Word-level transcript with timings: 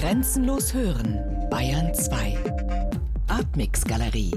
Grenzenlos 0.00 0.72
hören, 0.72 1.18
Bayern 1.50 1.92
2. 1.92 2.38
Artmix 3.28 3.84
Galerie. 3.84 4.32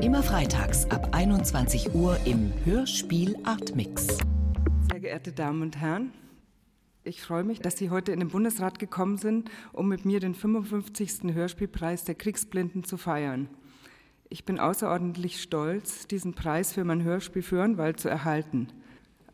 Immer 0.00 0.22
freitags 0.22 0.90
ab 0.90 1.10
21 1.12 1.94
Uhr 1.94 2.16
im 2.24 2.50
Hörspiel 2.64 3.36
Artmix. 3.44 4.16
Sehr 4.90 5.00
geehrte 5.00 5.32
Damen 5.32 5.60
und 5.60 5.76
Herren, 5.76 6.14
ich 7.04 7.20
freue 7.20 7.44
mich, 7.44 7.60
dass 7.60 7.76
Sie 7.76 7.90
heute 7.90 8.12
in 8.12 8.20
den 8.20 8.30
Bundesrat 8.30 8.78
gekommen 8.78 9.18
sind, 9.18 9.50
um 9.74 9.88
mit 9.88 10.06
mir 10.06 10.20
den 10.20 10.34
55. 10.34 11.34
Hörspielpreis 11.34 12.04
der 12.04 12.14
Kriegsblinden 12.14 12.82
zu 12.82 12.96
feiern. 12.96 13.50
Ich 14.30 14.46
bin 14.46 14.58
außerordentlich 14.58 15.42
stolz, 15.42 16.06
diesen 16.06 16.32
Preis 16.32 16.72
für 16.72 16.84
mein 16.84 17.02
Hörspiel 17.02 17.42
Föhrenwald 17.42 18.00
zu 18.00 18.08
erhalten. 18.08 18.68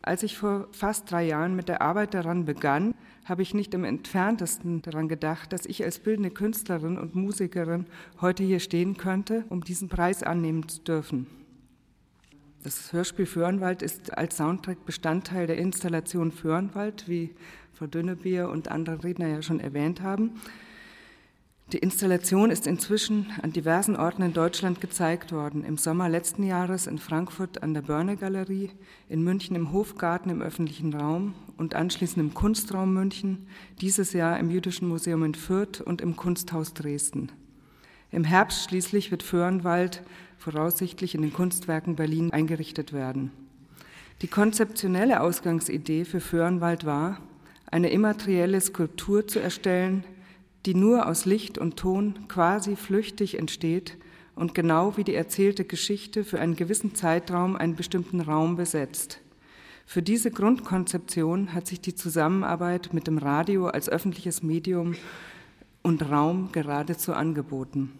Als 0.09 0.23
ich 0.23 0.39
vor 0.39 0.67
fast 0.71 1.11
drei 1.11 1.23
Jahren 1.23 1.55
mit 1.55 1.69
der 1.69 1.83
Arbeit 1.83 2.15
daran 2.15 2.43
begann, 2.43 2.95
habe 3.25 3.43
ich 3.43 3.53
nicht 3.53 3.75
im 3.75 3.83
entferntesten 3.83 4.81
daran 4.81 5.07
gedacht, 5.07 5.53
dass 5.53 5.67
ich 5.67 5.83
als 5.83 5.99
bildende 5.99 6.31
Künstlerin 6.31 6.97
und 6.97 7.13
Musikerin 7.13 7.85
heute 8.19 8.41
hier 8.41 8.59
stehen 8.59 8.97
könnte, 8.97 9.45
um 9.49 9.63
diesen 9.63 9.87
Preis 9.87 10.23
annehmen 10.23 10.67
zu 10.67 10.81
dürfen. 10.81 11.27
Das 12.63 12.91
Hörspiel 12.91 13.27
Föhrenwald 13.27 13.83
ist 13.83 14.17
als 14.17 14.37
Soundtrack 14.37 14.83
Bestandteil 14.83 15.45
der 15.45 15.59
Installation 15.59 16.31
Föhrenwald, 16.31 17.07
wie 17.07 17.35
Frau 17.73 17.85
Dünnebier 17.85 18.49
und 18.49 18.71
andere 18.71 19.03
Redner 19.03 19.27
ja 19.27 19.43
schon 19.43 19.59
erwähnt 19.59 20.01
haben. 20.01 20.41
Die 21.71 21.77
Installation 21.77 22.49
ist 22.49 22.65
inzwischen 22.65 23.27
an 23.43 23.53
diversen 23.53 23.95
Orten 23.95 24.23
in 24.23 24.33
Deutschland 24.33 24.81
gezeigt 24.81 25.31
worden. 25.31 25.63
Im 25.63 25.77
Sommer 25.77 26.09
letzten 26.09 26.41
Jahres 26.41 26.87
in 26.87 26.97
Frankfurt 26.97 27.61
an 27.61 27.75
der 27.75 27.83
Börne 27.83 28.17
Galerie, 28.17 28.71
in 29.07 29.23
München 29.23 29.55
im 29.55 29.71
Hofgarten 29.71 30.31
im 30.31 30.41
öffentlichen 30.41 30.95
Raum 30.95 31.35
und 31.57 31.75
anschließend 31.75 32.25
im 32.25 32.33
Kunstraum 32.33 32.95
München, 32.95 33.45
dieses 33.81 34.13
Jahr 34.13 34.39
im 34.39 34.49
Jüdischen 34.49 34.87
Museum 34.87 35.23
in 35.23 35.35
Fürth 35.35 35.79
und 35.79 36.01
im 36.01 36.15
Kunsthaus 36.15 36.73
Dresden. 36.73 37.31
Im 38.11 38.23
Herbst 38.23 38.63
schließlich 38.63 39.11
wird 39.11 39.21
Föhrenwald 39.21 40.01
voraussichtlich 40.39 41.13
in 41.13 41.21
den 41.21 41.33
Kunstwerken 41.33 41.95
Berlin 41.95 42.31
eingerichtet 42.31 42.93
werden. 42.93 43.31
Die 44.23 44.27
konzeptionelle 44.27 45.21
Ausgangsidee 45.21 46.03
für 46.03 46.19
Föhrenwald 46.19 46.87
war, 46.87 47.19
eine 47.67 47.91
immaterielle 47.91 48.59
Skulptur 48.59 49.27
zu 49.27 49.39
erstellen, 49.39 50.03
die 50.65 50.75
nur 50.75 51.07
aus 51.07 51.25
Licht 51.25 51.57
und 51.57 51.77
Ton 51.77 52.27
quasi 52.27 52.75
flüchtig 52.75 53.37
entsteht 53.37 53.97
und 54.35 54.53
genau 54.53 54.97
wie 54.97 55.03
die 55.03 55.15
erzählte 55.15 55.65
Geschichte 55.65 56.23
für 56.23 56.39
einen 56.39 56.55
gewissen 56.55 56.95
Zeitraum 56.95 57.55
einen 57.55 57.75
bestimmten 57.75 58.21
Raum 58.21 58.55
besetzt. 58.55 59.19
Für 59.85 60.01
diese 60.01 60.31
Grundkonzeption 60.31 61.53
hat 61.53 61.67
sich 61.67 61.81
die 61.81 61.95
Zusammenarbeit 61.95 62.93
mit 62.93 63.07
dem 63.07 63.17
Radio 63.17 63.67
als 63.67 63.89
öffentliches 63.89 64.43
Medium 64.43 64.95
und 65.81 66.09
Raum 66.09 66.51
geradezu 66.51 67.13
angeboten. 67.13 67.91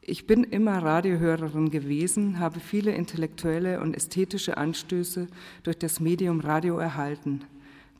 Ich 0.00 0.26
bin 0.26 0.44
immer 0.44 0.78
Radiohörerin 0.78 1.70
gewesen, 1.70 2.38
habe 2.38 2.60
viele 2.60 2.92
intellektuelle 2.92 3.80
und 3.80 3.94
ästhetische 3.94 4.56
Anstöße 4.56 5.28
durch 5.62 5.78
das 5.78 6.00
Medium 6.00 6.40
Radio 6.40 6.78
erhalten. 6.78 7.42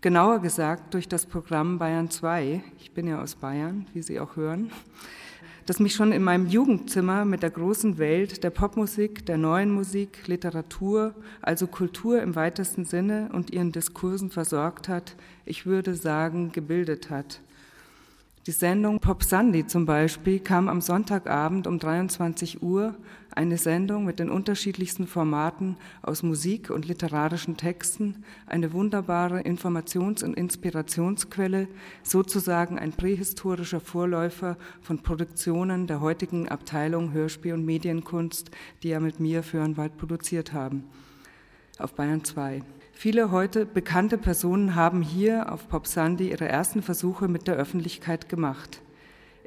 Genauer 0.03 0.41
gesagt 0.41 0.95
durch 0.95 1.07
das 1.07 1.27
Programm 1.27 1.79
Bayern 1.79 2.11
2. 2.11 2.61
Ich 2.81 2.91
bin 2.91 3.07
ja 3.07 3.23
aus 3.23 3.37
Bayern, 3.37 3.87
wie 3.95 4.03
Sie 4.03 4.19
auch 4.19 4.35
hören, 4.35 4.73
das 5.67 5.79
mich 5.79 5.95
schon 5.95 6.11
in 6.11 6.25
meinem 6.25 6.49
Jugendzimmer 6.49 7.25
mit 7.25 7.45
der 7.45 7.51
großen 7.51 7.99
Welt 7.99 8.43
der 8.43 8.51
Popmusik, 8.51 9.25
der 9.27 9.39
neuen 9.39 9.71
Musik, 9.71 10.27
Literatur, 10.27 11.15
also 11.41 11.69
Kultur 11.69 12.21
im 12.21 12.35
weitesten 12.35 12.85
Sinne 12.85 13.31
und 13.33 13.53
ihren 13.53 13.71
Diskursen 13.71 14.31
versorgt 14.31 14.89
hat, 14.89 15.15
ich 15.45 15.67
würde 15.67 15.95
sagen, 15.95 16.51
gebildet 16.51 17.09
hat. 17.09 17.41
Die 18.47 18.51
Sendung 18.51 18.99
Pop 18.99 19.23
Sunday 19.23 19.69
zum 19.69 19.87
Beispiel 19.87 20.41
kam 20.41 20.69
am 20.69 20.81
Sonntagabend 20.81 21.69
um 21.69 21.79
23 21.79 22.61
Uhr, 22.61 22.97
eine 23.31 23.57
Sendung 23.57 24.05
mit 24.05 24.19
den 24.19 24.31
unterschiedlichsten 24.31 25.07
Formaten 25.07 25.77
aus 26.03 26.25
Musik 26.25 26.69
und 26.71 26.89
literarischen 26.89 27.57
Texten, 27.57 28.25
eine 28.47 28.73
wunderbare 28.73 29.43
Informations- 29.43 30.25
und 30.25 30.35
Inspirationsquelle, 30.35 31.69
sozusagen 32.03 32.81
ein 32.81 32.91
prähistorischer 32.91 33.79
Vorläufer 33.79 34.57
von 34.81 34.99
Produktionen 34.99 35.87
der 35.87 36.01
heutigen 36.01 36.49
Abteilung 36.49 37.13
Hörspiel 37.13 37.53
und 37.55 37.65
Medienkunst, 37.65 38.51
die 38.83 38.89
ja 38.89 38.99
mit 38.99 39.21
mir 39.21 39.45
Föhrenwald 39.45 39.97
produziert 39.97 40.53
haben, 40.53 40.83
auf 41.79 41.95
Bayern 41.95 42.25
2. 42.25 42.63
Viele 43.03 43.33
heute 43.33 43.67
bekannte 43.67 44.17
Personen 44.17 44.77
haben 44.77 45.03
hier 45.03 45.53
auf 45.53 45.69
Pop 45.69 45.89
Sandy 45.89 46.31
ihre 46.31 46.47
ersten 46.47 46.83
Versuche 46.83 47.27
mit 47.27 47.49
der 47.49 47.57
Öffentlichkeit 47.57 48.29
gemacht. 48.29 48.81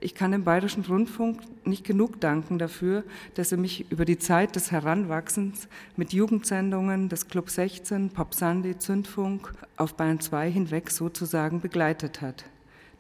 Ich 0.02 0.14
kann 0.14 0.34
dem 0.34 0.44
Bayerischen 0.44 0.84
Rundfunk 0.84 1.40
nicht 1.64 1.86
genug 1.86 2.20
danken 2.20 2.60
dafür, 2.60 3.06
dass 3.36 3.54
er 3.54 3.58
mich 3.58 3.90
über 3.90 4.04
die 4.04 4.20
Zeit 4.20 4.58
des 4.58 4.74
Heranwachsens 4.74 5.70
mit 5.96 6.12
Jugendsendungen 6.12 7.08
des 7.08 7.30
Club 7.30 7.50
16, 7.50 8.10
Pop 8.10 8.34
Sandy, 8.34 8.78
Zündfunk 8.78 9.54
auf 9.78 9.94
Bayern 9.94 10.20
2 10.20 10.52
hinweg 10.52 10.92
sozusagen 10.92 11.62
begleitet 11.62 12.20
hat. 12.20 12.44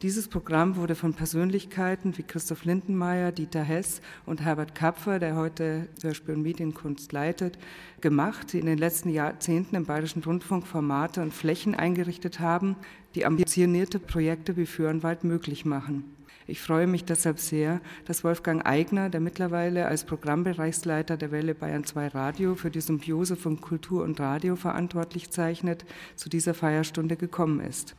Dieses 0.01 0.27
Programm 0.27 0.75
wurde 0.75 0.93
von 0.93 1.13
Persönlichkeiten 1.13 2.17
wie 2.17 2.23
Christoph 2.23 2.65
Lindenmeier, 2.65 3.31
Dieter 3.31 3.63
Hess 3.63 4.01
und 4.25 4.41
Herbert 4.41 4.75
Kapfer, 4.75 5.19
der 5.19 5.37
heute 5.37 5.87
Hörspiel 6.01 6.35
und 6.35 6.41
Medienkunst 6.41 7.13
leitet, 7.13 7.57
gemacht, 8.01 8.51
die 8.51 8.59
in 8.59 8.65
den 8.65 8.77
letzten 8.77 9.07
Jahrzehnten 9.09 9.75
im 9.77 9.85
Bayerischen 9.85 10.21
Rundfunk 10.21 10.67
Formate 10.67 11.21
und 11.21 11.33
Flächen 11.33 11.75
eingerichtet 11.75 12.41
haben, 12.41 12.75
die 13.15 13.25
ambitionierte 13.25 13.99
Projekte 13.99 14.57
wie 14.57 14.65
Föhrenwald 14.65 15.23
möglich 15.23 15.63
machen. 15.63 16.03
Ich 16.45 16.61
freue 16.61 16.87
mich 16.87 17.05
deshalb 17.05 17.39
sehr, 17.39 17.79
dass 18.03 18.25
Wolfgang 18.25 18.65
Eigner, 18.65 19.09
der 19.09 19.21
mittlerweile 19.21 19.87
als 19.87 20.03
Programmbereichsleiter 20.03 21.15
der 21.15 21.31
Welle 21.31 21.55
Bayern 21.55 21.85
2 21.85 22.09
Radio 22.09 22.55
für 22.55 22.69
die 22.69 22.81
Symbiose 22.81 23.37
von 23.37 23.61
Kultur 23.61 24.03
und 24.03 24.19
Radio 24.19 24.57
verantwortlich 24.57 25.31
zeichnet, 25.31 25.85
zu 26.17 26.27
dieser 26.27 26.53
Feierstunde 26.53 27.15
gekommen 27.15 27.61
ist. 27.61 27.95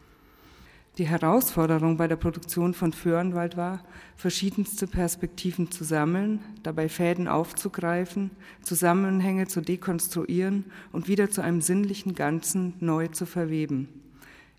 Die 0.98 1.06
Herausforderung 1.06 1.98
bei 1.98 2.08
der 2.08 2.16
Produktion 2.16 2.72
von 2.72 2.94
Föhrenwald 2.94 3.58
war, 3.58 3.84
verschiedenste 4.16 4.86
Perspektiven 4.86 5.70
zu 5.70 5.84
sammeln, 5.84 6.40
dabei 6.62 6.88
Fäden 6.88 7.28
aufzugreifen, 7.28 8.30
Zusammenhänge 8.62 9.46
zu 9.46 9.60
dekonstruieren 9.60 10.64
und 10.92 11.06
wieder 11.06 11.30
zu 11.30 11.42
einem 11.42 11.60
sinnlichen 11.60 12.14
Ganzen 12.14 12.72
neu 12.80 13.08
zu 13.08 13.26
verweben. 13.26 13.88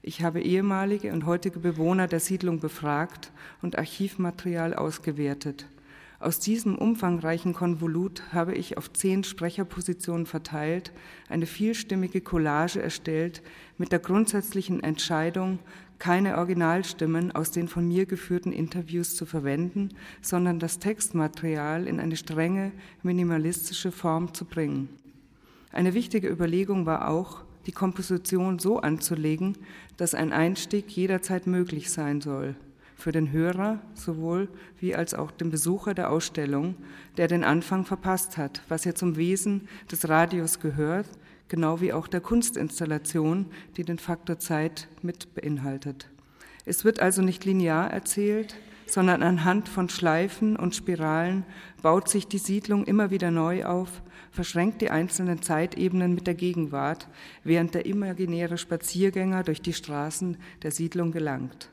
Ich 0.03 0.21
habe 0.21 0.39
ehemalige 0.39 1.11
und 1.11 1.25
heutige 1.25 1.57
Bewohner 1.57 2.07
der 2.07 2.19
Siedlung 2.19 2.59
befragt 2.59 3.31
und 3.63 3.79
Archivmaterial 3.79 4.75
ausgewertet. 4.75 5.65
Aus 6.19 6.39
diesem 6.39 6.75
umfangreichen 6.75 7.53
Konvolut 7.53 8.23
habe 8.33 8.55
ich 8.55 8.77
auf 8.77 8.91
zehn 8.91 9.23
Sprecherpositionen 9.23 10.25
verteilt 10.25 10.91
eine 11.29 11.45
vielstimmige 11.45 12.21
Collage 12.21 12.81
erstellt 12.81 13.43
mit 13.77 13.91
der 13.91 13.99
grundsätzlichen 13.99 14.81
Entscheidung, 14.81 15.59
keine 15.99 16.37
Originalstimmen 16.37 17.31
aus 17.31 17.51
den 17.51 17.67
von 17.67 17.87
mir 17.87 18.05
geführten 18.05 18.51
Interviews 18.51 19.15
zu 19.15 19.25
verwenden, 19.25 19.89
sondern 20.21 20.59
das 20.59 20.79
Textmaterial 20.79 21.87
in 21.87 21.99
eine 21.99 22.15
strenge, 22.15 22.71
minimalistische 23.03 23.91
Form 23.91 24.33
zu 24.33 24.45
bringen. 24.45 24.89
Eine 25.71 25.93
wichtige 25.93 26.29
Überlegung 26.29 26.85
war 26.85 27.09
auch, 27.09 27.43
die 27.65 27.71
Komposition 27.73 28.59
so 28.59 28.79
anzulegen, 28.79 29.57
dass 29.97 30.15
ein 30.15 30.31
Einstieg 30.31 30.89
jederzeit 30.89 31.47
möglich 31.47 31.91
sein 31.91 32.21
soll, 32.21 32.55
für 32.95 33.11
den 33.11 33.31
Hörer 33.31 33.79
sowohl 33.93 34.47
wie 34.79 34.95
als 34.95 35.13
auch 35.13 35.31
den 35.31 35.51
Besucher 35.51 35.93
der 35.93 36.09
Ausstellung, 36.09 36.75
der 37.17 37.27
den 37.27 37.43
Anfang 37.43 37.85
verpasst 37.85 38.37
hat, 38.37 38.61
was 38.69 38.85
ja 38.85 38.95
zum 38.95 39.17
Wesen 39.17 39.67
des 39.91 40.07
Radios 40.07 40.59
gehört, 40.59 41.07
genau 41.47 41.81
wie 41.81 41.93
auch 41.93 42.07
der 42.07 42.21
Kunstinstallation, 42.21 43.47
die 43.75 43.83
den 43.83 43.99
Faktor 43.99 44.39
Zeit 44.39 44.87
mit 45.01 45.33
beinhaltet. 45.35 46.09
Es 46.65 46.83
wird 46.83 46.99
also 46.99 47.21
nicht 47.21 47.45
linear 47.45 47.91
erzählt, 47.91 48.55
sondern 48.87 49.23
anhand 49.23 49.69
von 49.69 49.89
Schleifen 49.89 50.55
und 50.55 50.75
Spiralen 50.75 51.45
baut 51.81 52.09
sich 52.09 52.27
die 52.27 52.37
Siedlung 52.37 52.85
immer 52.85 53.11
wieder 53.11 53.31
neu 53.31 53.65
auf, 53.65 54.01
verschränkt 54.31 54.81
die 54.81 54.89
einzelnen 54.89 55.41
Zeitebenen 55.41 56.13
mit 56.13 56.27
der 56.27 56.35
Gegenwart, 56.35 57.07
während 57.43 57.73
der 57.73 57.85
imaginäre 57.85 58.57
Spaziergänger 58.57 59.43
durch 59.43 59.61
die 59.61 59.73
Straßen 59.73 60.37
der 60.63 60.71
Siedlung 60.71 61.11
gelangt. 61.11 61.69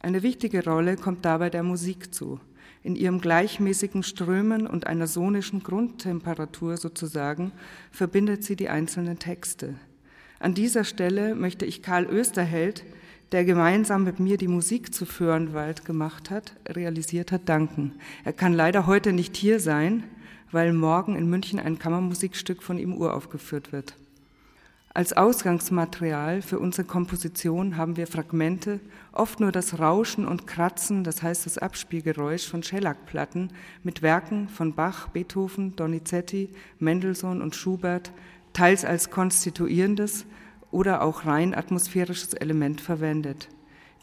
Eine 0.00 0.22
wichtige 0.22 0.64
Rolle 0.64 0.96
kommt 0.96 1.24
dabei 1.24 1.50
der 1.50 1.62
Musik 1.62 2.14
zu 2.14 2.40
in 2.82 2.96
ihrem 2.96 3.20
gleichmäßigen 3.20 4.02
Strömen 4.02 4.66
und 4.66 4.86
einer 4.86 5.06
sonischen 5.06 5.62
Grundtemperatur 5.62 6.76
sozusagen 6.76 7.52
verbindet 7.90 8.44
sie 8.44 8.56
die 8.56 8.68
einzelnen 8.68 9.18
Texte. 9.18 9.74
An 10.40 10.54
dieser 10.54 10.84
Stelle 10.84 11.34
möchte 11.34 11.64
ich 11.64 11.82
Karl 11.82 12.04
Österheld, 12.06 12.84
der 13.32 13.44
gemeinsam 13.44 14.04
mit 14.04 14.20
mir 14.20 14.38
die 14.38 14.48
Musik 14.48 14.94
zu 14.94 15.04
Föhrenwald 15.04 15.84
gemacht 15.84 16.30
hat, 16.30 16.54
realisiert 16.68 17.32
hat, 17.32 17.48
danken. 17.48 17.94
Er 18.24 18.32
kann 18.32 18.54
leider 18.54 18.86
heute 18.86 19.12
nicht 19.12 19.36
hier 19.36 19.60
sein, 19.60 20.04
weil 20.50 20.72
morgen 20.72 21.16
in 21.16 21.28
München 21.28 21.58
ein 21.58 21.78
Kammermusikstück 21.78 22.62
von 22.62 22.78
ihm 22.78 22.94
uraufgeführt 22.94 23.72
wird. 23.72 23.96
Als 24.98 25.12
Ausgangsmaterial 25.12 26.42
für 26.42 26.58
unsere 26.58 26.84
Komposition 26.84 27.76
haben 27.76 27.96
wir 27.96 28.08
Fragmente, 28.08 28.80
oft 29.12 29.38
nur 29.38 29.52
das 29.52 29.78
Rauschen 29.78 30.26
und 30.26 30.48
Kratzen, 30.48 31.04
das 31.04 31.22
heißt 31.22 31.46
das 31.46 31.56
Abspielgeräusch 31.56 32.48
von 32.48 32.64
Schellackplatten 32.64 33.52
mit 33.84 34.02
Werken 34.02 34.48
von 34.48 34.74
Bach, 34.74 35.06
Beethoven, 35.10 35.76
Donizetti, 35.76 36.48
Mendelssohn 36.80 37.42
und 37.42 37.54
Schubert, 37.54 38.10
teils 38.52 38.84
als 38.84 39.08
konstituierendes 39.08 40.26
oder 40.72 41.02
auch 41.02 41.26
rein 41.26 41.54
atmosphärisches 41.54 42.34
Element 42.34 42.80
verwendet. 42.80 43.48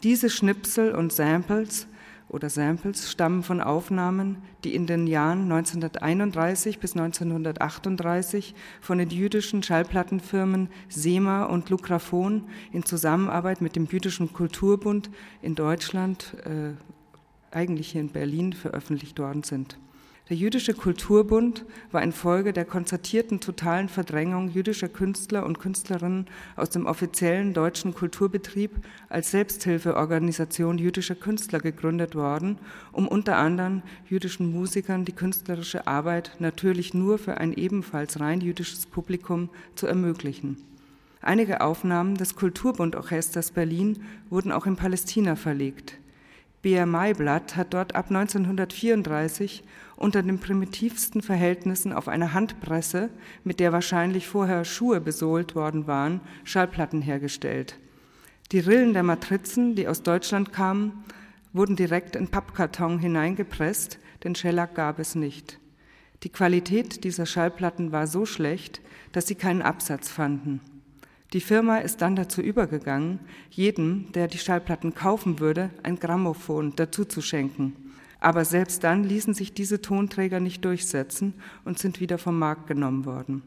Diese 0.02 0.30
Schnipsel 0.30 0.94
und 0.94 1.12
Samples 1.12 1.88
oder 2.28 2.50
Samples 2.50 3.10
stammen 3.10 3.42
von 3.42 3.60
Aufnahmen, 3.60 4.38
die 4.64 4.74
in 4.74 4.86
den 4.86 5.06
Jahren 5.06 5.42
1931 5.42 6.80
bis 6.80 6.96
1938 6.96 8.54
von 8.80 8.98
den 8.98 9.10
jüdischen 9.10 9.62
Schallplattenfirmen 9.62 10.68
SEMA 10.88 11.44
und 11.44 11.70
Lukraphon 11.70 12.44
in 12.72 12.84
Zusammenarbeit 12.84 13.60
mit 13.60 13.76
dem 13.76 13.86
Jüdischen 13.86 14.32
Kulturbund 14.32 15.10
in 15.40 15.54
Deutschland, 15.54 16.36
äh, 16.44 16.72
eigentlich 17.54 17.92
hier 17.92 18.00
in 18.00 18.10
Berlin, 18.10 18.52
veröffentlicht 18.52 19.18
worden 19.18 19.44
sind. 19.44 19.78
Der 20.28 20.36
Jüdische 20.36 20.74
Kulturbund 20.74 21.64
war 21.92 22.02
infolge 22.02 22.52
der 22.52 22.64
konzertierten 22.64 23.38
totalen 23.38 23.88
Verdrängung 23.88 24.48
jüdischer 24.48 24.88
Künstler 24.88 25.46
und 25.46 25.60
Künstlerinnen 25.60 26.26
aus 26.56 26.68
dem 26.70 26.86
offiziellen 26.86 27.54
deutschen 27.54 27.94
Kulturbetrieb 27.94 28.72
als 29.08 29.30
Selbsthilfeorganisation 29.30 30.78
jüdischer 30.78 31.14
Künstler 31.14 31.60
gegründet 31.60 32.16
worden, 32.16 32.58
um 32.90 33.06
unter 33.06 33.36
anderem 33.36 33.82
jüdischen 34.08 34.50
Musikern 34.50 35.04
die 35.04 35.12
künstlerische 35.12 35.86
Arbeit 35.86 36.32
natürlich 36.40 36.92
nur 36.92 37.18
für 37.18 37.38
ein 37.38 37.52
ebenfalls 37.52 38.18
rein 38.18 38.40
jüdisches 38.40 38.84
Publikum 38.86 39.48
zu 39.76 39.86
ermöglichen. 39.86 40.56
Einige 41.22 41.60
Aufnahmen 41.60 42.16
des 42.16 42.34
Kulturbundorchesters 42.34 43.52
Berlin 43.52 44.02
wurden 44.28 44.50
auch 44.50 44.66
in 44.66 44.74
Palästina 44.74 45.36
verlegt. 45.36 46.00
BR 46.62 46.86
Maiblatt 46.86 47.56
hat 47.56 47.74
dort 47.74 47.94
ab 47.94 48.06
1934 48.08 49.62
unter 49.96 50.22
den 50.22 50.38
primitivsten 50.38 51.22
Verhältnissen 51.22 51.92
auf 51.92 52.08
einer 52.08 52.32
Handpresse, 52.32 53.10
mit 53.44 53.60
der 53.60 53.72
wahrscheinlich 53.72 54.26
vorher 54.26 54.64
Schuhe 54.64 55.00
besohlt 55.00 55.54
worden 55.54 55.86
waren, 55.86 56.20
Schallplatten 56.44 57.02
hergestellt. 57.02 57.78
Die 58.52 58.60
Rillen 58.60 58.92
der 58.92 59.02
Matrizen, 59.02 59.74
die 59.74 59.88
aus 59.88 60.02
Deutschland 60.02 60.52
kamen, 60.52 61.04
wurden 61.52 61.76
direkt 61.76 62.16
in 62.16 62.28
Pappkarton 62.28 62.98
hineingepresst, 62.98 63.98
denn 64.24 64.34
Schellack 64.34 64.74
gab 64.74 64.98
es 64.98 65.14
nicht. 65.14 65.58
Die 66.22 66.28
Qualität 66.28 67.04
dieser 67.04 67.26
Schallplatten 67.26 67.92
war 67.92 68.06
so 68.06 68.26
schlecht, 68.26 68.80
dass 69.12 69.26
sie 69.26 69.34
keinen 69.34 69.62
Absatz 69.62 70.08
fanden. 70.08 70.60
Die 71.36 71.42
Firma 71.42 71.76
ist 71.76 72.00
dann 72.00 72.16
dazu 72.16 72.40
übergegangen, 72.40 73.18
jedem, 73.50 74.10
der 74.12 74.26
die 74.26 74.38
Schallplatten 74.38 74.94
kaufen 74.94 75.38
würde, 75.38 75.68
ein 75.82 75.98
Grammophon 76.00 76.72
dazu 76.76 77.04
zu 77.04 77.20
schenken. 77.20 77.74
Aber 78.20 78.46
selbst 78.46 78.82
dann 78.84 79.04
ließen 79.04 79.34
sich 79.34 79.52
diese 79.52 79.82
Tonträger 79.82 80.40
nicht 80.40 80.64
durchsetzen 80.64 81.34
und 81.66 81.78
sind 81.78 82.00
wieder 82.00 82.16
vom 82.16 82.38
Markt 82.38 82.68
genommen 82.68 83.04
worden. 83.04 83.42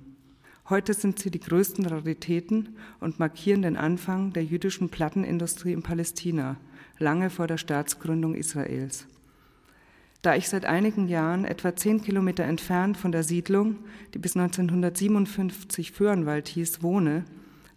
Heute 0.70 0.94
sind 0.94 1.18
sie 1.18 1.32
die 1.32 1.40
größten 1.40 1.84
Raritäten 1.88 2.78
und 3.00 3.18
markieren 3.18 3.64
den 3.64 3.76
Anfang 3.76 4.34
der 4.34 4.44
jüdischen 4.44 4.90
Plattenindustrie 4.90 5.74
in 5.74 5.82
Palästina, 5.82 6.58
lange 7.00 7.32
vor 7.32 7.48
der 7.48 7.58
Staatsgründung 7.58 8.36
Israels. 8.36 9.08
Da 10.22 10.36
ich 10.36 10.48
seit 10.48 10.66
einigen 10.66 11.08
Jahren 11.08 11.44
etwa 11.44 11.76
zehn 11.76 12.04
Kilometer 12.04 12.44
entfernt 12.44 12.98
von 12.98 13.12
der 13.12 13.24
Siedlung, 13.24 13.78
die 14.14 14.20
bis 14.20 14.36
1957 14.36 15.92
Föhrenwald 15.92 16.50
hieß, 16.50 16.84
wohne, 16.84 17.26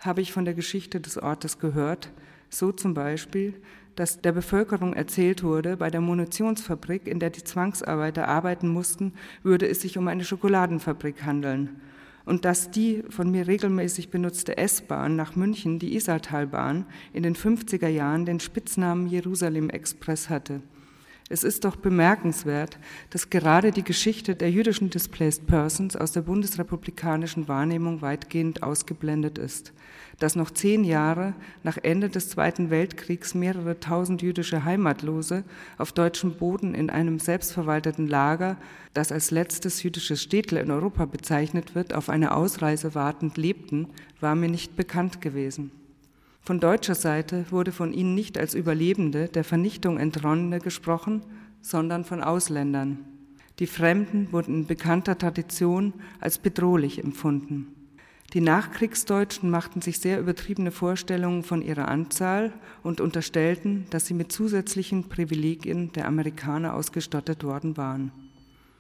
habe 0.03 0.21
ich 0.21 0.33
von 0.33 0.45
der 0.45 0.55
Geschichte 0.55 1.01
des 1.01 1.17
Ortes 1.17 1.59
gehört, 1.59 2.11
so 2.51 2.73
zum 2.73 2.93
Beispiel, 2.93 3.55
dass 3.97 4.21
der 4.21 4.33
Bevölkerung 4.33 4.95
erzählt 4.95 5.43
wurde, 5.43 5.77
bei 5.77 5.91
der 5.91 6.01
Munitionsfabrik, 6.01 7.07
in 7.07 7.21
der 7.21 7.31
die 7.31 7.45
Zwangsarbeiter 7.45 8.29
arbeiten 8.29 8.69
mussten, 8.69 9.15
würde 9.43 9.69
es 9.69 9.81
sich 9.81 9.99
um 9.99 10.09
eine 10.09 10.25
Schokoladenfabrik 10.25 11.25
handeln. 11.25 11.81
Und 12.25 12.45
dass 12.45 12.71
die 12.71 13.03
von 13.09 13.31
mir 13.31 13.49
regelmäßig 13.49 14.11
benutzte 14.11 14.57
S-Bahn 14.57 15.17
nach 15.17 15.35
München, 15.35 15.79
die 15.79 15.95
Isartalbahn, 15.97 16.87
in 17.13 17.23
den 17.23 17.35
50er 17.35 17.89
Jahren 17.89 18.25
den 18.25 18.41
Spitznamen 18.41 19.09
Jerusalem 19.09 19.71
Express 19.71 20.31
hatte. 20.31 20.63
Es 21.33 21.45
ist 21.45 21.65
doch 21.65 21.77
bemerkenswert, 21.77 22.79
dass 23.09 23.31
gerade 23.31 23.71
die 23.71 23.85
Geschichte 23.85 24.37
der 24.37 24.51
jüdischen 24.51 24.91
Displaced 24.91 25.47
Persons 25.47 25.97
aus 25.97 26.13
der 26.13 26.21
bundesrepublikanischen 26.21 27.49
Wahrnehmung 27.49 28.03
weitgehend 28.03 28.63
ausgeblendet 28.63 29.39
ist. 29.39 29.73
Dass 30.19 30.37
noch 30.37 30.51
zehn 30.51 30.85
Jahre 30.85 31.33
nach 31.63 31.79
Ende 31.83 32.11
des 32.11 32.29
Zweiten 32.29 32.69
Weltkriegs 32.69 33.33
mehrere 33.33 33.81
tausend 33.81 34.21
jüdische 34.21 34.67
Heimatlose 34.67 35.45
auf 35.79 35.93
deutschem 35.93 36.35
Boden 36.35 36.75
in 36.75 36.91
einem 36.91 37.19
selbstverwalteten 37.19 38.09
Lager, 38.09 38.59
das 38.93 39.11
als 39.11 39.31
letztes 39.31 39.83
jüdisches 39.83 40.23
Städtel 40.23 40.59
in 40.59 40.71
Europa 40.71 41.07
bezeichnet 41.07 41.75
wird, 41.75 41.95
auf 41.95 42.11
eine 42.11 42.37
Ausreise 42.37 42.95
wartend 42.95 43.39
lebten, 43.39 43.89
war 44.21 44.35
mir 44.35 44.51
nicht 44.51 44.77
bekannt 44.77 45.23
gewesen. 45.23 45.71
Von 46.45 46.59
deutscher 46.59 46.97
Seite 46.97 47.45
wurde 47.51 47.71
von 47.71 47.93
ihnen 47.93 48.17
nicht 48.17 48.37
als 48.37 48.55
Überlebende 48.55 49.29
der 49.29 49.45
Vernichtung 49.45 49.97
Entronnene 49.97 50.59
gesprochen, 50.59 51.23
sondern 51.61 52.05
von 52.05 52.21
Ausländern. 52.21 53.05
Die 53.61 53.69
Fremden 53.69 54.33
wurden 54.33 54.63
in 54.63 54.67
bekannter 54.67 55.17
Tradition 55.17 55.95
als 56.19 56.39
bedrohlich 56.39 57.03
empfunden. 57.03 57.69
Die 58.33 58.41
Nachkriegsdeutschen 58.41 59.51
machten 59.51 59.83
sich 59.83 60.01
sehr 60.01 60.19
übertriebene 60.19 60.73
Vorstellungen 60.73 61.45
von 61.45 61.63
ihrer 61.63 61.87
Anzahl 61.87 62.53
und 62.83 63.01
unterstellten, 63.01 63.87
dass 63.91 64.07
sie 64.07 64.15
mit 64.15 64.33
zusätzlichen 64.33 65.09
Privilegien 65.09 65.93
der 65.93 66.09
Amerikaner 66.09 66.75
ausgestattet 66.75 67.45
worden 67.45 67.77
waren. 67.77 68.11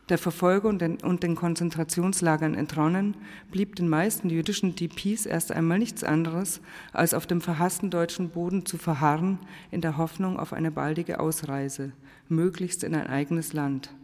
Der 0.08 0.18
Verfolgung 0.18 0.80
und 1.02 1.22
den 1.22 1.36
Konzentrationslagern 1.36 2.54
entronnen, 2.54 3.16
blieb 3.52 3.76
den 3.76 3.88
meisten 3.88 4.30
jüdischen 4.30 4.74
DPs 4.74 5.26
erst 5.26 5.52
einmal 5.52 5.78
nichts 5.78 6.02
anderes, 6.02 6.60
als 6.92 7.14
auf 7.14 7.26
dem 7.26 7.40
verhassten 7.40 7.88
deutschen 7.88 8.30
Boden 8.30 8.66
zu 8.66 8.78
verharren, 8.78 9.38
in 9.70 9.80
der 9.80 9.96
Hoffnung 9.96 10.40
auf 10.40 10.52
eine 10.52 10.72
baldige 10.72 11.20
Ausreise, 11.20 11.92
möglichst 12.28 12.82
in 12.82 12.96
ein 12.96 13.06
eigenes 13.06 13.52
Land. 13.52 13.94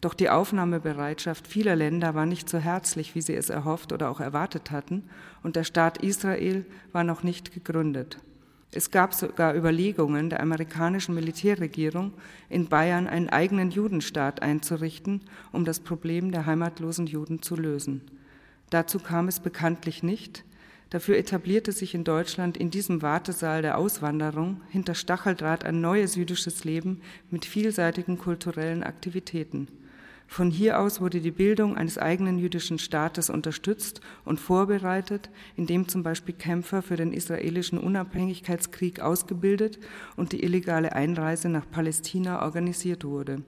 Doch 0.00 0.14
die 0.14 0.28
Aufnahmebereitschaft 0.28 1.46
vieler 1.46 1.76
Länder 1.76 2.14
war 2.14 2.26
nicht 2.26 2.48
so 2.48 2.58
herzlich, 2.58 3.14
wie 3.14 3.22
sie 3.22 3.34
es 3.34 3.48
erhofft 3.48 3.92
oder 3.92 4.10
auch 4.10 4.20
erwartet 4.20 4.72
hatten, 4.72 5.04
und 5.44 5.54
der 5.54 5.64
Staat 5.64 5.98
Israel 6.02 6.66
war 6.92 7.04
noch 7.04 7.22
nicht 7.22 7.52
gegründet. 7.52 8.18
Es 8.76 8.90
gab 8.90 9.14
sogar 9.14 9.54
Überlegungen 9.54 10.30
der 10.30 10.40
amerikanischen 10.40 11.14
Militärregierung, 11.14 12.12
in 12.48 12.66
Bayern 12.66 13.06
einen 13.06 13.28
eigenen 13.28 13.70
Judenstaat 13.70 14.42
einzurichten, 14.42 15.20
um 15.52 15.64
das 15.64 15.78
Problem 15.78 16.32
der 16.32 16.44
heimatlosen 16.44 17.06
Juden 17.06 17.40
zu 17.40 17.54
lösen. 17.54 18.00
Dazu 18.70 18.98
kam 18.98 19.28
es 19.28 19.38
bekanntlich 19.38 20.02
nicht. 20.02 20.42
Dafür 20.90 21.16
etablierte 21.16 21.70
sich 21.70 21.94
in 21.94 22.02
Deutschland 22.02 22.56
in 22.56 22.72
diesem 22.72 23.00
Wartesaal 23.00 23.62
der 23.62 23.78
Auswanderung 23.78 24.60
hinter 24.70 24.96
Stacheldraht 24.96 25.64
ein 25.64 25.80
neues 25.80 26.16
jüdisches 26.16 26.64
Leben 26.64 27.00
mit 27.30 27.44
vielseitigen 27.44 28.18
kulturellen 28.18 28.82
Aktivitäten. 28.82 29.68
Von 30.26 30.50
hier 30.50 30.80
aus 30.80 31.00
wurde 31.00 31.20
die 31.20 31.30
Bildung 31.30 31.76
eines 31.76 31.98
eigenen 31.98 32.38
jüdischen 32.38 32.78
Staates 32.78 33.30
unterstützt 33.30 34.00
und 34.24 34.40
vorbereitet, 34.40 35.30
indem 35.56 35.86
zum 35.86 36.02
Beispiel 36.02 36.34
Kämpfer 36.34 36.82
für 36.82 36.96
den 36.96 37.12
israelischen 37.12 37.78
Unabhängigkeitskrieg 37.78 39.00
ausgebildet 39.00 39.78
und 40.16 40.32
die 40.32 40.42
illegale 40.42 40.92
Einreise 40.92 41.48
nach 41.48 41.70
Palästina 41.70 42.42
organisiert 42.42 43.04
wurde. 43.04 43.42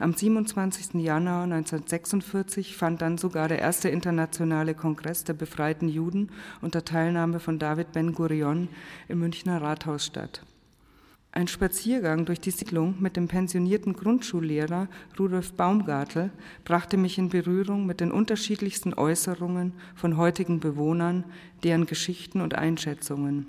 Am 0.00 0.14
27. 0.14 0.94
Januar 1.02 1.42
1946 1.42 2.76
fand 2.76 3.02
dann 3.02 3.18
sogar 3.18 3.48
der 3.48 3.58
erste 3.58 3.88
internationale 3.88 4.74
Kongress 4.74 5.24
der 5.24 5.34
befreiten 5.34 5.88
Juden 5.88 6.30
unter 6.62 6.84
Teilnahme 6.84 7.40
von 7.40 7.58
David 7.58 7.90
Ben-Gurion 7.92 8.68
im 9.08 9.18
Münchner 9.18 9.60
Rathaus 9.60 10.06
statt. 10.06 10.42
Ein 11.38 11.46
Spaziergang 11.46 12.24
durch 12.24 12.40
die 12.40 12.50
Siedlung 12.50 12.96
mit 12.98 13.16
dem 13.16 13.28
pensionierten 13.28 13.92
Grundschullehrer 13.92 14.88
Rudolf 15.20 15.52
Baumgartel 15.52 16.32
brachte 16.64 16.96
mich 16.96 17.16
in 17.16 17.28
Berührung 17.28 17.86
mit 17.86 18.00
den 18.00 18.10
unterschiedlichsten 18.10 18.92
Äußerungen 18.92 19.72
von 19.94 20.16
heutigen 20.16 20.58
Bewohnern, 20.58 21.22
deren 21.62 21.86
Geschichten 21.86 22.40
und 22.40 22.56
Einschätzungen. 22.56 23.46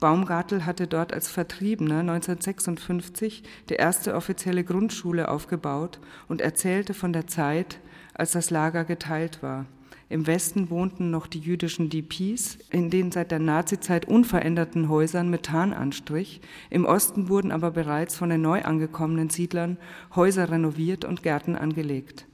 Baumgartel 0.00 0.64
hatte 0.64 0.86
dort 0.86 1.12
als 1.12 1.28
Vertriebener 1.28 1.98
1956 1.98 3.42
die 3.68 3.74
erste 3.74 4.14
offizielle 4.14 4.64
Grundschule 4.64 5.28
aufgebaut 5.28 6.00
und 6.28 6.40
erzählte 6.40 6.94
von 6.94 7.12
der 7.12 7.26
Zeit, 7.26 7.78
als 8.14 8.32
das 8.32 8.48
Lager 8.48 8.86
geteilt 8.86 9.42
war. 9.42 9.66
Im 10.12 10.26
Westen 10.26 10.68
wohnten 10.68 11.10
noch 11.10 11.26
die 11.26 11.38
jüdischen 11.38 11.88
DPs 11.88 12.58
in 12.68 12.90
den 12.90 13.10
seit 13.10 13.30
der 13.30 13.38
Nazizeit 13.38 14.06
unveränderten 14.06 14.90
Häusern 14.90 15.30
mit 15.30 15.44
Tarnanstrich. 15.44 16.42
Im 16.68 16.84
Osten 16.84 17.30
wurden 17.30 17.50
aber 17.50 17.70
bereits 17.70 18.14
von 18.14 18.28
den 18.28 18.42
neu 18.42 18.60
angekommenen 18.60 19.30
Siedlern 19.30 19.78
Häuser 20.14 20.50
renoviert 20.50 21.06
und 21.06 21.22
Gärten 21.22 21.56
angelegt. 21.56 22.26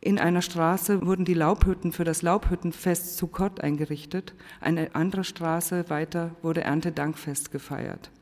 In 0.00 0.20
einer 0.20 0.42
Straße 0.42 1.04
wurden 1.04 1.24
die 1.24 1.34
Laubhütten 1.34 1.90
für 1.90 2.04
das 2.04 2.22
Laubhüttenfest 2.22 3.16
zu 3.16 3.26
Kott 3.26 3.60
eingerichtet. 3.60 4.34
Eine 4.60 4.94
andere 4.94 5.24
Straße 5.24 5.90
weiter 5.90 6.36
wurde 6.40 6.60
Erntedankfest 6.60 7.50
gefeiert. 7.50 8.12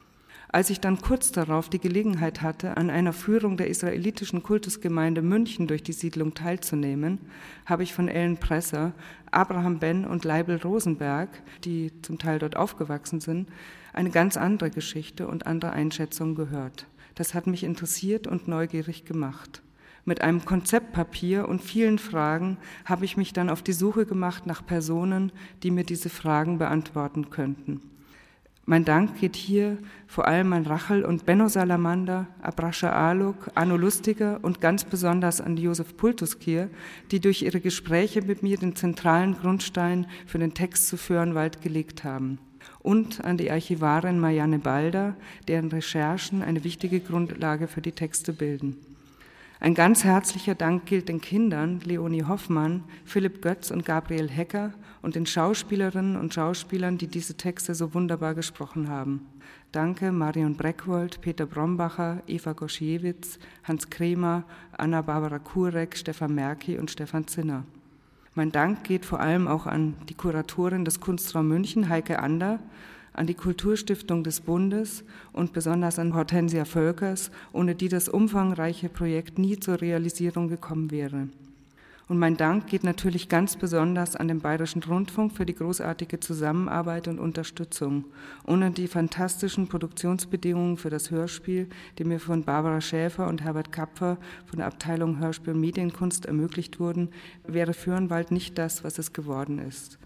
Als 0.54 0.70
ich 0.70 0.78
dann 0.78 1.00
kurz 1.00 1.32
darauf 1.32 1.68
die 1.68 1.80
Gelegenheit 1.80 2.40
hatte, 2.40 2.76
an 2.76 2.88
einer 2.88 3.12
Führung 3.12 3.56
der 3.56 3.66
israelitischen 3.66 4.44
Kultusgemeinde 4.44 5.20
München 5.20 5.66
durch 5.66 5.82
die 5.82 5.92
Siedlung 5.92 6.32
teilzunehmen, 6.32 7.18
habe 7.66 7.82
ich 7.82 7.92
von 7.92 8.06
Ellen 8.06 8.36
Presser, 8.36 8.92
Abraham 9.32 9.80
Ben 9.80 10.04
und 10.04 10.24
Leibel 10.24 10.58
Rosenberg, 10.62 11.28
die 11.64 11.90
zum 12.02 12.18
Teil 12.18 12.38
dort 12.38 12.54
aufgewachsen 12.54 13.20
sind, 13.20 13.48
eine 13.92 14.10
ganz 14.10 14.36
andere 14.36 14.70
Geschichte 14.70 15.26
und 15.26 15.44
andere 15.48 15.72
Einschätzungen 15.72 16.36
gehört. 16.36 16.86
Das 17.16 17.34
hat 17.34 17.48
mich 17.48 17.64
interessiert 17.64 18.28
und 18.28 18.46
neugierig 18.46 19.04
gemacht. 19.04 19.60
Mit 20.04 20.20
einem 20.20 20.44
Konzeptpapier 20.44 21.48
und 21.48 21.62
vielen 21.62 21.98
Fragen 21.98 22.58
habe 22.84 23.04
ich 23.04 23.16
mich 23.16 23.32
dann 23.32 23.50
auf 23.50 23.62
die 23.62 23.72
Suche 23.72 24.06
gemacht 24.06 24.46
nach 24.46 24.64
Personen, 24.64 25.32
die 25.64 25.72
mir 25.72 25.82
diese 25.82 26.10
Fragen 26.10 26.58
beantworten 26.58 27.30
könnten. 27.30 27.80
Mein 28.66 28.86
Dank 28.86 29.20
geht 29.20 29.36
hier 29.36 29.76
vor 30.06 30.26
allem 30.26 30.54
an 30.54 30.64
Rachel 30.64 31.04
und 31.04 31.26
Benno 31.26 31.48
Salamander, 31.48 32.28
Abrascha 32.40 32.90
Aluk, 32.90 33.50
Arno 33.54 33.76
Lustiger 33.76 34.38
und 34.40 34.62
ganz 34.62 34.84
besonders 34.84 35.42
an 35.42 35.58
Josef 35.58 35.98
Pultuskier, 35.98 36.70
die 37.10 37.20
durch 37.20 37.42
ihre 37.42 37.60
Gespräche 37.60 38.22
mit 38.22 38.42
mir 38.42 38.56
den 38.56 38.74
zentralen 38.74 39.36
Grundstein 39.36 40.06
für 40.26 40.38
den 40.38 40.54
Text 40.54 40.88
zu 40.88 40.96
Föhrenwald 40.96 41.60
gelegt 41.60 42.04
haben. 42.04 42.38
Und 42.78 43.22
an 43.22 43.36
die 43.36 43.50
Archivarin 43.50 44.18
Marianne 44.18 44.60
Balder, 44.60 45.14
deren 45.46 45.68
Recherchen 45.68 46.42
eine 46.42 46.64
wichtige 46.64 47.00
Grundlage 47.00 47.68
für 47.68 47.82
die 47.82 47.92
Texte 47.92 48.32
bilden. 48.32 48.93
Ein 49.64 49.72
ganz 49.72 50.04
herzlicher 50.04 50.54
Dank 50.54 50.84
gilt 50.84 51.08
den 51.08 51.22
Kindern 51.22 51.80
Leonie 51.84 52.24
Hoffmann, 52.24 52.84
Philipp 53.06 53.40
Götz 53.40 53.70
und 53.70 53.86
Gabriel 53.86 54.28
Hecker 54.28 54.74
und 55.00 55.14
den 55.14 55.24
Schauspielerinnen 55.24 56.18
und 56.18 56.34
Schauspielern, 56.34 56.98
die 56.98 57.06
diese 57.06 57.38
Texte 57.38 57.74
so 57.74 57.94
wunderbar 57.94 58.34
gesprochen 58.34 58.90
haben. 58.90 59.26
Danke 59.72 60.12
Marion 60.12 60.54
Breckwold, 60.54 61.22
Peter 61.22 61.46
Brombacher, 61.46 62.22
Eva 62.26 62.52
Goschiewicz, 62.52 63.38
Hans 63.62 63.88
Kremer, 63.88 64.44
Anna-Barbara 64.76 65.38
Kurek, 65.38 65.96
Stefan 65.96 66.34
Merki 66.34 66.76
und 66.76 66.90
Stefan 66.90 67.26
Zinner. 67.26 67.64
Mein 68.34 68.52
Dank 68.52 68.84
geht 68.84 69.06
vor 69.06 69.20
allem 69.20 69.48
auch 69.48 69.64
an 69.66 69.94
die 70.10 70.14
Kuratorin 70.14 70.84
des 70.84 71.00
Kunstraum 71.00 71.48
München, 71.48 71.88
Heike 71.88 72.18
Ander, 72.18 72.58
an 73.14 73.26
die 73.26 73.34
Kulturstiftung 73.34 74.22
des 74.22 74.40
Bundes 74.40 75.04
und 75.32 75.52
besonders 75.52 75.98
an 75.98 76.14
Hortensia 76.14 76.66
Völkers, 76.66 77.30
ohne 77.52 77.74
die 77.74 77.88
das 77.88 78.08
umfangreiche 78.08 78.90
Projekt 78.90 79.38
nie 79.38 79.58
zur 79.58 79.80
Realisierung 79.80 80.48
gekommen 80.48 80.90
wäre. 80.90 81.28
Und 82.06 82.18
mein 82.18 82.36
Dank 82.36 82.66
geht 82.66 82.84
natürlich 82.84 83.30
ganz 83.30 83.56
besonders 83.56 84.14
an 84.14 84.28
den 84.28 84.40
Bayerischen 84.40 84.82
Rundfunk 84.82 85.32
für 85.32 85.46
die 85.46 85.54
großartige 85.54 86.20
Zusammenarbeit 86.20 87.08
und 87.08 87.18
Unterstützung. 87.18 88.04
Ohne 88.46 88.72
die 88.72 88.88
fantastischen 88.88 89.68
Produktionsbedingungen 89.68 90.76
für 90.76 90.90
das 90.90 91.10
Hörspiel, 91.10 91.66
die 91.98 92.04
mir 92.04 92.20
von 92.20 92.44
Barbara 92.44 92.82
Schäfer 92.82 93.26
und 93.26 93.42
Herbert 93.42 93.72
Kapfer 93.72 94.18
von 94.44 94.58
der 94.58 94.66
Abteilung 94.66 95.18
Hörspiel 95.18 95.54
Medienkunst 95.54 96.26
ermöglicht 96.26 96.78
wurden, 96.78 97.08
wäre 97.46 97.72
Föhrenwald 97.72 98.30
nicht 98.32 98.58
das, 98.58 98.84
was 98.84 98.98
es 98.98 99.14
geworden 99.14 99.58
ist. 99.58 99.98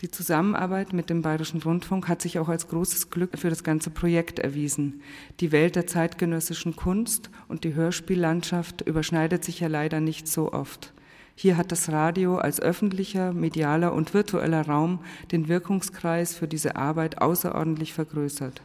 Die 0.00 0.10
Zusammenarbeit 0.10 0.94
mit 0.94 1.10
dem 1.10 1.20
Bayerischen 1.20 1.60
Rundfunk 1.60 2.08
hat 2.08 2.22
sich 2.22 2.38
auch 2.38 2.48
als 2.48 2.68
großes 2.68 3.10
Glück 3.10 3.36
für 3.36 3.50
das 3.50 3.62
ganze 3.64 3.90
Projekt 3.90 4.38
erwiesen. 4.38 5.02
Die 5.40 5.52
Welt 5.52 5.76
der 5.76 5.86
zeitgenössischen 5.86 6.74
Kunst 6.74 7.28
und 7.48 7.64
die 7.64 7.74
Hörspiellandschaft 7.74 8.80
überschneidet 8.80 9.44
sich 9.44 9.60
ja 9.60 9.68
leider 9.68 10.00
nicht 10.00 10.26
so 10.26 10.54
oft. 10.54 10.94
Hier 11.34 11.58
hat 11.58 11.70
das 11.70 11.90
Radio 11.90 12.38
als 12.38 12.60
öffentlicher, 12.60 13.34
medialer 13.34 13.92
und 13.92 14.14
virtueller 14.14 14.66
Raum 14.66 15.00
den 15.32 15.48
Wirkungskreis 15.48 16.34
für 16.34 16.48
diese 16.48 16.76
Arbeit 16.76 17.20
außerordentlich 17.20 17.92
vergrößert. 17.92 18.62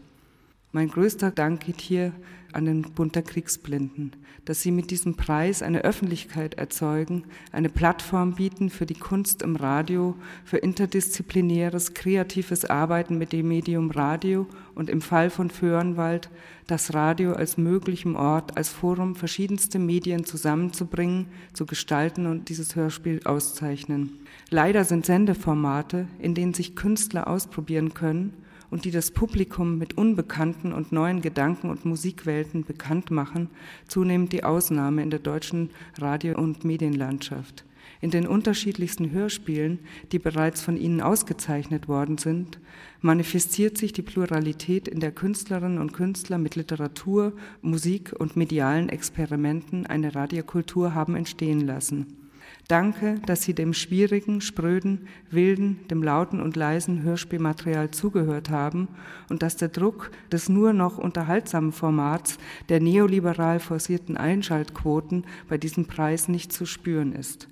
Mein 0.76 0.90
größter 0.90 1.32
Dank 1.32 1.62
geht 1.62 1.80
hier 1.80 2.12
an 2.52 2.66
den 2.66 2.82
Bund 2.82 3.16
der 3.16 3.24
Kriegsblinden, 3.24 4.12
dass 4.44 4.62
sie 4.62 4.72
mit 4.72 4.92
diesem 4.92 5.16
Preis 5.16 5.64
eine 5.64 5.86
Öffentlichkeit 5.86 6.56
erzeugen, 6.56 7.24
eine 7.54 7.70
Plattform 7.70 8.36
bieten 8.36 8.70
für 8.70 8.86
die 8.86 9.00
Kunst 9.00 9.42
im 9.42 9.56
Radio, 9.56 10.16
für 10.44 10.58
interdisziplinäres, 10.58 11.94
kreatives 11.94 12.66
Arbeiten 12.66 13.18
mit 13.18 13.32
dem 13.32 13.48
Medium 13.48 13.90
Radio 13.90 14.48
und 14.76 14.90
im 14.90 15.00
Fall 15.00 15.30
von 15.30 15.50
Föhrenwald 15.50 16.30
das 16.68 16.94
Radio 16.94 17.32
als 17.32 17.56
möglichem 17.56 18.18
Ort, 18.18 18.58
als 18.58 18.68
Forum 18.68 19.16
verschiedenste 19.16 19.80
Medien 19.80 20.26
zusammenzubringen, 20.26 21.28
zu 21.54 21.66
gestalten 21.66 22.26
und 22.26 22.50
dieses 22.50 22.76
Hörspiel 22.76 23.22
auszeichnen. 23.24 24.20
Leider 24.50 24.84
sind 24.84 25.06
Sendeformate, 25.06 26.10
in 26.20 26.36
denen 26.36 26.54
sich 26.54 26.76
Künstler 26.76 27.30
ausprobieren 27.30 27.94
können, 27.94 28.34
und 28.76 28.84
die 28.84 28.92
das 28.92 29.12
Publikum 29.12 29.78
mit 29.78 29.98
unbekannten 29.98 30.74
und 30.74 30.92
neuen 30.92 31.22
Gedanken 31.22 31.70
und 31.70 31.86
Musikwelten 31.86 32.66
bekannt 32.66 33.10
machen, 33.10 33.50
zunehmend 33.88 34.34
die 34.34 34.44
Ausnahme 34.44 35.02
in 35.02 35.10
der 35.10 35.20
deutschen 35.20 35.70
Radio- 35.98 36.38
und 36.38 36.66
Medienlandschaft. 36.66 37.64
In 38.02 38.12
den 38.12 38.28
unterschiedlichsten 38.28 39.12
Hörspielen, 39.12 39.80
die 40.12 40.20
bereits 40.20 40.62
von 40.62 40.76
Ihnen 40.76 41.00
ausgezeichnet 41.00 41.88
worden 41.88 42.18
sind, 42.18 42.60
manifestiert 43.00 43.78
sich 43.78 43.94
die 43.94 44.02
Pluralität 44.02 44.90
in 44.90 45.00
der 45.00 45.14
Künstlerinnen 45.14 45.80
und 45.80 45.94
Künstler 45.94 46.38
mit 46.38 46.58
Literatur, 46.58 47.32
Musik 47.62 48.12
und 48.20 48.36
medialen 48.36 48.90
Experimenten 48.90 49.86
eine 49.86 50.16
Radiokultur 50.16 50.94
haben 50.94 51.16
entstehen 51.16 51.62
lassen. 51.62 52.25
Danke, 52.68 53.20
dass 53.28 53.44
Sie 53.44 53.54
dem 53.54 53.74
schwierigen, 53.74 54.42
spröden, 54.42 55.08
wilden, 55.30 55.88
dem 55.92 56.02
lauten 56.02 56.42
und 56.42 56.56
leisen 56.56 57.04
Hörspielmaterial 57.04 57.92
zugehört 57.92 58.50
haben 58.50 58.88
und 59.30 59.44
dass 59.44 59.56
der 59.56 59.68
Druck 59.68 60.10
des 60.32 60.50
nur 60.50 60.74
noch 60.74 60.98
unterhaltsamen 60.98 61.72
Formats 61.72 62.40
der 62.70 62.80
neoliberal 62.80 63.60
forcierten 63.60 64.18
Einschaltquoten 64.18 65.26
bei 65.48 65.60
diesem 65.60 65.86
Preis 65.86 66.28
nicht 66.28 66.52
zu 66.52 66.66
spüren 66.66 67.14
ist. 67.14 67.48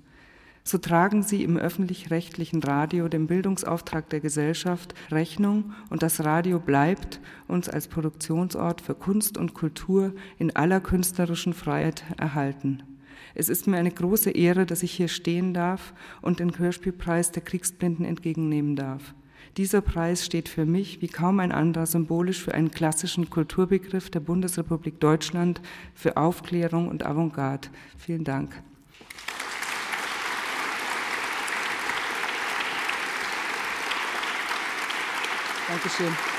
So 0.64 0.78
tragen 0.78 1.22
Sie 1.22 1.44
im 1.44 1.58
öffentlich-rechtlichen 1.58 2.60
Radio 2.62 3.06
dem 3.08 3.28
Bildungsauftrag 3.28 4.08
der 4.08 4.20
Gesellschaft 4.20 4.94
Rechnung 5.12 5.74
und 5.90 6.02
das 6.02 6.24
Radio 6.24 6.58
bleibt 6.58 7.20
uns 7.46 7.68
als 7.68 7.86
Produktionsort 7.86 8.80
für 8.80 8.94
Kunst 8.94 9.38
und 9.38 9.54
Kultur 9.54 10.12
in 10.38 10.56
aller 10.56 10.80
künstlerischen 10.80 11.52
Freiheit 11.52 12.02
erhalten. 12.16 12.82
Es 13.34 13.48
ist 13.48 13.66
mir 13.66 13.76
eine 13.76 13.90
große 13.90 14.30
Ehre, 14.30 14.66
dass 14.66 14.82
ich 14.82 14.92
hier 14.92 15.08
stehen 15.08 15.54
darf 15.54 15.94
und 16.22 16.40
den 16.40 16.58
Hörspielpreis 16.58 17.32
der 17.32 17.42
Kriegsblinden 17.42 18.04
entgegennehmen 18.04 18.76
darf. 18.76 19.14
Dieser 19.56 19.80
Preis 19.82 20.24
steht 20.24 20.48
für 20.48 20.64
mich 20.66 21.00
wie 21.00 21.06
kaum 21.06 21.38
ein 21.38 21.52
anderer 21.52 21.86
symbolisch 21.86 22.42
für 22.42 22.54
einen 22.54 22.72
klassischen 22.72 23.30
Kulturbegriff 23.30 24.10
der 24.10 24.20
Bundesrepublik 24.20 24.98
Deutschland, 24.98 25.60
für 25.94 26.16
Aufklärung 26.16 26.88
und 26.88 27.06
Avantgarde. 27.06 27.68
Vielen 27.96 28.24
Dank. 28.24 28.62
Dankeschön. 35.68 36.33